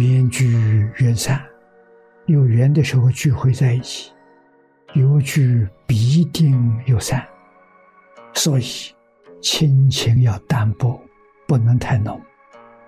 [0.00, 0.46] 缘聚
[0.96, 1.40] 缘散，
[2.26, 4.12] 有缘的时候聚会在一起，
[4.94, 7.24] 有聚必定有散，
[8.32, 8.64] 所以
[9.40, 11.00] 亲情要淡薄，
[11.46, 12.20] 不能太浓，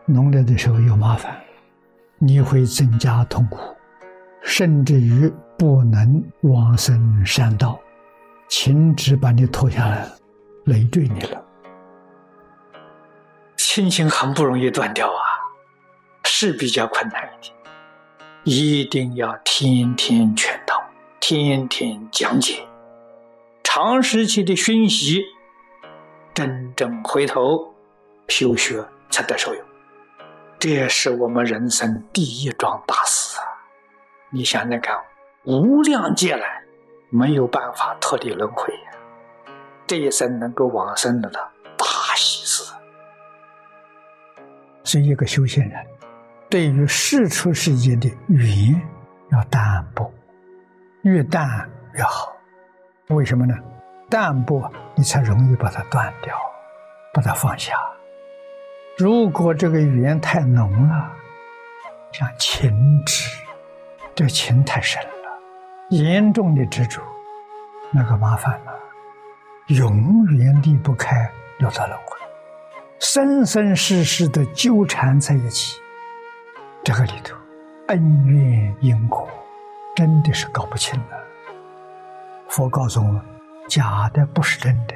[0.04, 1.36] 浓了的时候有麻烦，
[2.18, 3.58] 你会增加痛苦，
[4.42, 7.78] 甚至于不能往生善道，
[8.48, 10.08] 情执把你拖下来，
[10.64, 11.44] 累赘你了，
[13.56, 15.35] 亲情很不容易断掉啊。
[16.38, 17.54] 是比较困难一点，
[18.44, 20.84] 一定要天天劝导，
[21.18, 22.62] 天天讲解，
[23.64, 25.22] 长时期的熏习，
[26.34, 27.74] 真正回头
[28.28, 29.64] 修学才得受用。
[30.58, 33.48] 这也是我们人生第一桩大事啊！
[34.28, 34.94] 你想想看，
[35.44, 36.62] 无量劫来
[37.08, 38.74] 没有办法脱离轮回，
[39.86, 41.30] 这一生能够往生的，
[41.78, 42.74] 大喜事。
[44.84, 45.95] 是一个修行人。
[46.48, 48.80] 对于世出世间的缘
[49.30, 50.12] 要淡薄，
[51.02, 52.32] 越淡越好。
[53.08, 53.54] 为什么呢？
[54.08, 56.36] 淡薄你才容易把它断掉，
[57.12, 57.74] 把它放下。
[58.96, 61.12] 如果这个缘太浓了，
[62.12, 62.70] 像情
[63.04, 63.28] 执，
[64.14, 65.08] 这情太深了，
[65.90, 67.02] 严重的执着，
[67.90, 68.72] 那个麻烦了，
[69.66, 72.16] 永远离不开六道轮回，
[73.00, 75.80] 生生世世的纠缠在一起。
[76.86, 77.34] 这个里头，
[77.88, 79.26] 恩怨因果，
[79.96, 81.18] 真的是搞不清了。
[82.48, 83.20] 佛告诉我，
[83.68, 84.94] 假的不是真的。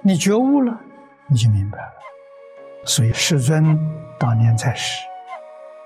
[0.00, 0.74] 你觉悟了，
[1.26, 1.92] 你就明白了。
[2.86, 3.78] 所以世尊
[4.18, 5.04] 当年在世，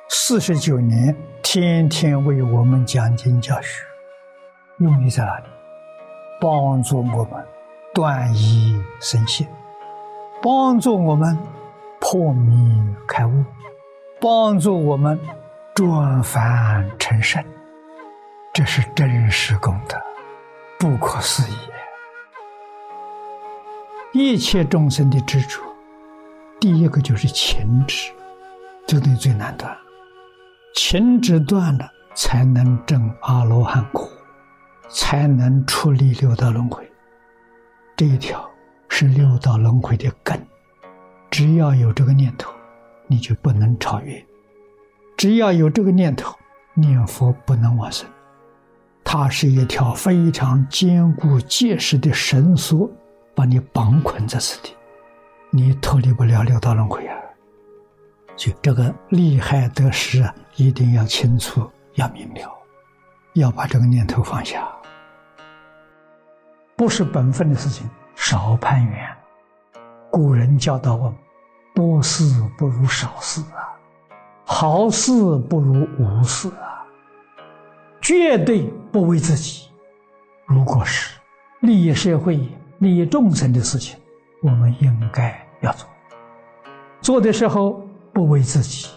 [0.08, 3.83] 四十九年，天天为我们讲经教学，
[4.79, 5.46] 用意在哪里？
[6.41, 7.45] 帮助我们
[7.92, 9.48] 断疑生信，
[10.41, 11.36] 帮助我们
[11.98, 13.45] 破迷开悟。
[14.22, 15.18] 帮助我们
[15.74, 17.44] 转凡成圣，
[18.55, 20.00] 这是真实功德，
[20.78, 21.56] 不可思议。
[24.12, 25.61] 一切众生的执着，
[26.61, 28.12] 第一个就是情执，
[28.86, 29.77] 这个最难断。
[30.77, 34.08] 情执断了，才能证阿罗汉果，
[34.88, 36.88] 才能出离六道轮回。
[37.96, 38.48] 这一条
[38.88, 40.40] 是六道轮回的根，
[41.28, 42.52] 只要有这个念头。
[43.07, 44.24] 你就不能超越，
[45.17, 46.36] 只要有这个念头，
[46.74, 48.08] 念佛不能往生。
[49.05, 52.91] 它是一条非常坚固结实的绳索，
[53.35, 54.74] 把你绑捆在此地，
[55.51, 57.18] 你脱离不了六道轮回啊！
[58.36, 62.51] 就这个利害得失啊，一定要清楚，要明了，
[63.35, 64.67] 要把这个念头放下。
[66.77, 69.08] 不是本分的事情，少攀缘。
[70.11, 71.18] 古人教导我们。
[71.74, 72.24] 多事
[72.58, 73.72] 不如少事啊，
[74.44, 75.12] 好事
[75.48, 76.84] 不如无事啊，
[78.00, 79.68] 绝对不为自己。
[80.46, 81.18] 如果是
[81.61, 82.38] 利益社会、
[82.78, 83.98] 利益众生的事情，
[84.42, 85.88] 我们应该要做。
[87.00, 87.82] 做的时候
[88.12, 88.88] 不为自己，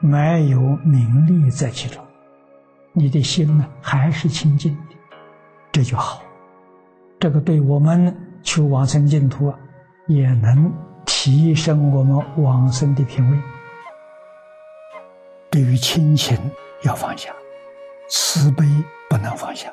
[0.00, 2.02] 没有名利在其中，
[2.92, 4.96] 你的心呢还是清净的，
[5.70, 6.22] 这就好。
[7.18, 9.52] 这个对我们求往生净土
[10.06, 10.72] 也能。
[11.22, 13.38] 提升我们往生的品位。
[15.50, 16.50] 对于亲情
[16.82, 17.30] 要放下，
[18.08, 18.64] 慈悲
[19.10, 19.70] 不能放下。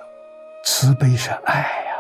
[0.66, 1.96] 慈悲是爱呀，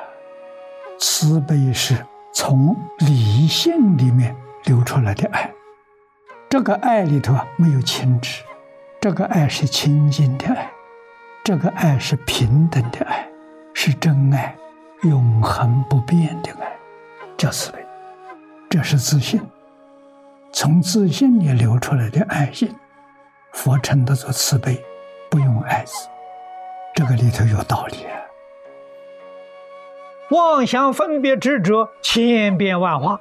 [0.99, 4.35] 慈悲是从理性里面
[4.65, 5.49] 流出来的爱。
[6.49, 8.43] 这个爱里头啊，没有情执，
[8.99, 10.69] 这个爱是清净的爱，
[11.45, 13.25] 这个爱是平等的爱，
[13.73, 14.53] 是真爱，
[15.03, 16.75] 永恒不变的爱，
[17.37, 17.86] 叫慈悲。
[18.77, 19.41] 这是自信，
[20.53, 22.75] 从自信里流出来的爱心，
[23.51, 24.79] 佛称得做慈悲，
[25.31, 26.07] 不用爱字，
[26.93, 28.05] 这个里头有道理。
[30.29, 33.19] 妄想分别执着千变万化，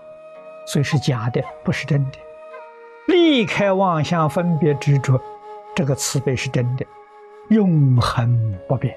[0.67, 2.19] 所以是假的，不是真的。
[3.07, 5.19] 离开妄想分别执着，
[5.75, 6.85] 这个慈悲是真的，
[7.49, 8.95] 永恒不变。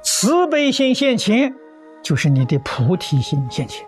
[0.00, 1.54] 慈悲心现前，
[2.02, 3.86] 就是你的菩提心现前。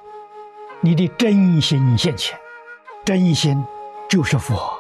[0.85, 2.37] 你的真心现前，
[3.05, 3.65] 真心
[4.09, 4.77] 就是佛。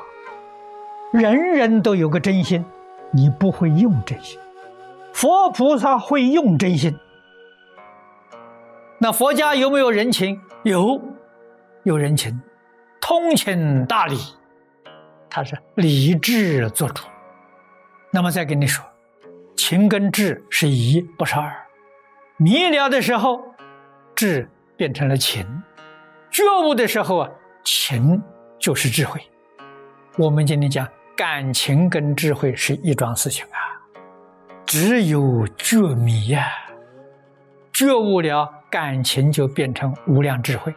[1.12, 2.64] 人人都有个真心，
[3.12, 4.36] 你不会用真心，
[5.12, 6.98] 佛菩萨会用真心。
[8.98, 10.40] 那佛家有没有人情？
[10.64, 11.00] 有，
[11.84, 12.42] 有人情，
[13.00, 14.18] 通情达理，
[15.30, 17.04] 他是理智做主。
[18.10, 18.84] 那么再跟你说，
[19.56, 21.54] 情跟智是一，不是二。
[22.38, 23.40] 迷了的时候，
[24.16, 25.46] 智变成了情。
[26.32, 27.30] 觉悟的时候啊，
[27.62, 28.20] 情
[28.58, 29.20] 就是智慧。
[30.16, 33.58] 我们今天讲感情跟智慧是一桩事情啊，
[34.64, 36.48] 只有觉迷呀，
[37.70, 40.72] 觉悟了，感情就变成无量智慧；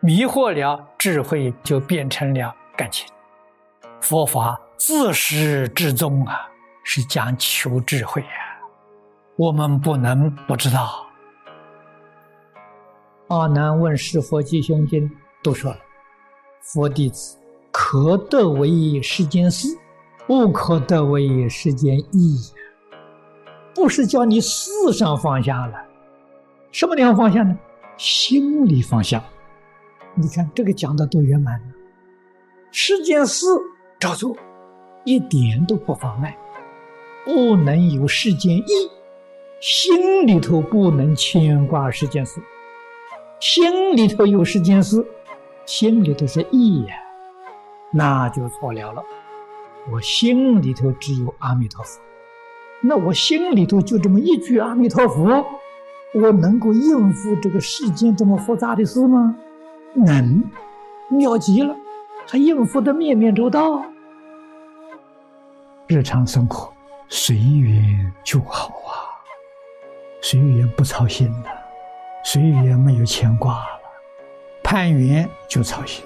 [0.00, 3.08] 迷惑了，智慧就变成了感情。
[4.00, 6.48] 佛法自始至终啊，
[6.82, 8.58] 是讲求智慧呀，
[9.36, 11.03] 我们不能不知道。
[13.34, 15.10] 阿难问世佛及兄经
[15.42, 15.78] 都说了，
[16.60, 17.36] 佛弟子。
[17.72, 19.66] 可得为世间事，
[20.28, 22.38] 不可得为世间义。
[23.74, 25.74] 不是叫你事上放下了，
[26.70, 27.58] 什么地方放下呢？
[27.96, 29.20] 心里放下。
[30.14, 31.74] 你看这个讲的多圆满呢！
[32.70, 33.44] 世间事
[33.98, 34.36] 照做，
[35.04, 36.38] 一点都不妨碍。
[37.24, 38.90] 不能有世间义，
[39.60, 42.40] 心里头不能牵挂世间事。
[43.46, 45.06] 心里头有世间事，
[45.66, 46.94] 心里头是义呀。
[47.90, 49.04] 那就错了了，
[49.92, 52.00] 我心里头只有阿弥陀佛，
[52.80, 55.44] 那我心里头就这么一句阿弥陀佛，
[56.14, 59.36] 我能够应付这个世间这么复杂的事吗？
[59.92, 60.42] 能，
[61.10, 61.76] 妙极了，
[62.26, 63.84] 还应付的面面周到。
[65.86, 66.72] 日常生活
[67.10, 69.12] 随缘就好啊，
[70.22, 71.63] 随缘不操心了，
[72.24, 73.80] 随缘没有牵挂了，
[74.62, 76.04] 攀缘就操心。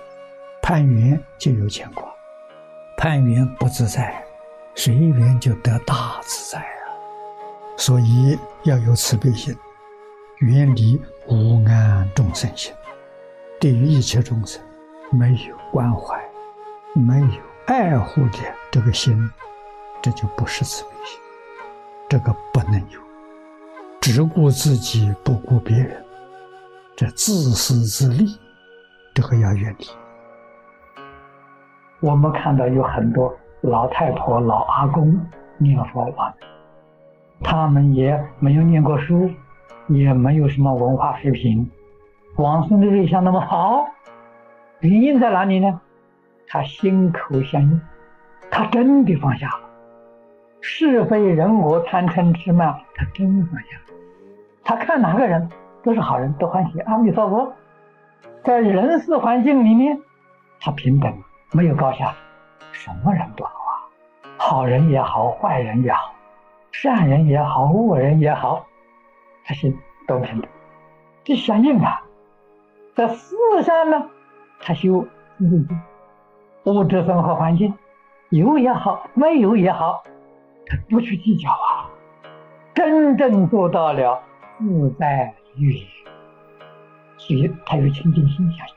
[0.61, 2.05] 攀缘就有牵挂，
[2.99, 4.23] 攀缘不自在，
[4.75, 6.93] 随缘就得大自在啊！
[7.79, 9.56] 所以要有慈悲心，
[10.41, 12.70] 远离无安众生心。
[13.59, 14.61] 对于一切众生，
[15.11, 16.23] 没有关怀，
[16.94, 18.38] 没有爱护的
[18.70, 19.31] 这个心，
[20.03, 21.19] 这就不是慈悲心，
[22.11, 23.00] 这个不能有。
[24.03, 26.05] 只顾自己不顾别人，
[27.00, 28.27] 这自私自利，
[29.15, 29.87] 这个要远离。
[32.00, 35.17] 我们看到有很多老太婆、老阿公
[35.59, 36.49] 念佛往生，
[37.45, 39.31] 他们也没有念过书，
[39.87, 41.71] 也没有什么文化水平，
[42.35, 43.87] 往生的瑞相那么好，
[44.81, 45.81] 原因在哪里呢？
[46.49, 47.81] 他心口相应，
[48.51, 49.61] 他真的放下了
[50.61, 53.94] 是非人我贪嗔痴慢，他真的放下了。
[54.65, 55.49] 他看哪个人
[55.83, 56.81] 都是好人，都欢喜。
[56.81, 57.53] 阿弥陀佛，
[58.45, 60.01] 在人事环境里面，
[60.61, 61.13] 他平等。
[61.51, 62.15] 没有高下，
[62.73, 63.73] 什么人都好啊，
[64.37, 66.13] 好人也好，坏人也好，
[66.73, 68.67] 善人也好，恶人也好，
[69.47, 69.75] 他是
[70.07, 70.51] 都平等，
[71.25, 72.03] 这相应啊。
[72.95, 74.11] 在世上呢，
[74.61, 75.07] 他修
[75.39, 75.81] 自信心，
[76.65, 77.73] 物质生活环境
[78.29, 80.03] 有也好，没有也好，
[80.67, 81.89] 他不去计较啊，
[82.75, 84.21] 真正做到了
[84.59, 85.81] 自在与
[87.16, 88.75] 所以他有清净心相应。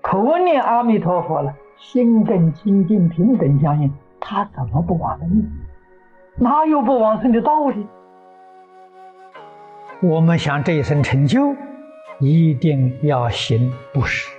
[0.00, 5.44] 口念阿弥陀佛了，心跟清净平等相应，他怎么不往生呢？
[6.36, 7.86] 哪有不往生的道理？
[10.00, 11.54] 我们想这一生成就，
[12.20, 14.30] 一定要行布施。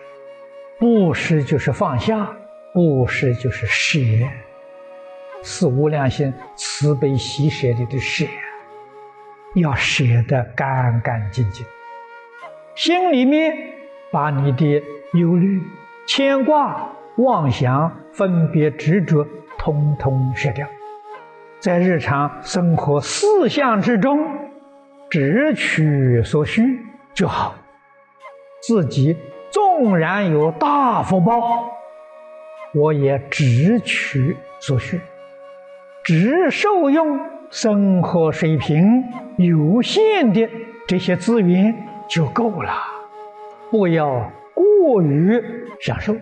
[0.79, 2.31] 布施就是放下，
[2.73, 3.99] 布施就是舍，
[5.43, 8.25] 是无量心慈悲喜舍的的舍，
[9.55, 11.65] 要舍得干干净净，
[12.75, 13.55] 心里面
[14.11, 14.83] 把你的。
[15.13, 15.59] 忧虑、
[16.05, 16.87] 牵挂、
[17.17, 19.25] 妄想、分别、执着，
[19.57, 20.67] 通通舍掉，
[21.59, 24.23] 在日常生活四项之中，
[25.09, 26.79] 只取所需
[27.15, 27.55] 就好。
[28.61, 29.17] 自己
[29.49, 31.71] 纵然有大福报，
[32.75, 35.01] 我也只取所需，
[36.03, 39.03] 只受用生活水平
[39.37, 40.49] 有限的
[40.87, 41.75] 这些资源
[42.07, 42.71] 就够了，
[43.69, 44.31] 不要。
[44.81, 45.41] 过于
[45.79, 46.15] 享受。